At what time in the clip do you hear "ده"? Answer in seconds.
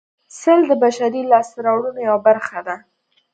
2.67-2.75